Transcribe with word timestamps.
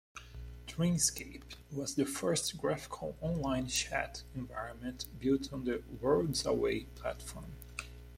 "Dreamscape" 0.65 1.43
was 1.71 1.93
the 1.93 2.07
first 2.07 2.57
graphical 2.57 3.15
online 3.21 3.67
chat 3.67 4.23
environment 4.33 5.05
built 5.19 5.53
on 5.53 5.63
the 5.63 5.83
WorldsAway 6.01 6.87
platform. 6.95 7.51